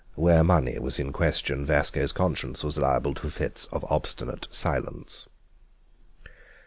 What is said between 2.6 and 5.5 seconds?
was liable to fits of obstinate silence.